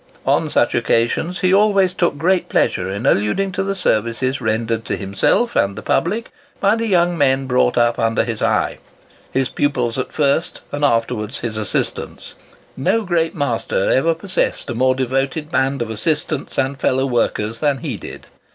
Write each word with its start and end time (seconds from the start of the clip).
On 0.25 0.49
such 0.49 0.73
occasions 0.73 1.41
he 1.41 1.53
always 1.53 1.93
took 1.93 2.17
great 2.17 2.49
pleasure 2.49 2.89
in 2.89 3.05
alluding 3.05 3.51
to 3.51 3.61
the 3.61 3.75
services 3.75 4.41
rendered 4.41 4.83
to 4.85 4.97
himself 4.97 5.55
and 5.55 5.75
the 5.75 5.83
public 5.83 6.31
by 6.59 6.75
the 6.75 6.87
young 6.87 7.15
men 7.15 7.45
brought 7.45 7.77
up 7.77 7.99
under 7.99 8.23
his 8.23 8.41
eye—his 8.41 9.49
pupils 9.49 9.99
at 9.99 10.11
first, 10.11 10.61
and 10.71 10.83
afterwards 10.83 11.41
his 11.41 11.55
assistants. 11.55 12.33
No 12.75 13.03
great 13.03 13.35
master 13.35 13.91
ever 13.91 14.15
possessed 14.15 14.71
a 14.71 14.73
more 14.73 14.95
devoted 14.95 15.51
band 15.51 15.83
of 15.83 15.91
assistants 15.91 16.57
and 16.57 16.79
fellow 16.79 17.05
workers 17.05 17.59
than 17.59 17.77
he 17.77 17.95
did. 17.95 18.25